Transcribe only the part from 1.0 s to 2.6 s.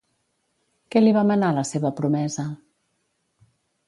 li va manar la seva promesa?